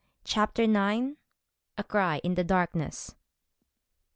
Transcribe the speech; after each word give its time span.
CHAPTER 0.23 0.63
IX. 0.63 1.17
A 1.77 1.83
CRY 1.83 2.21
IN 2.23 2.33
THE 2.33 2.43
DARKNESS. 2.43 3.13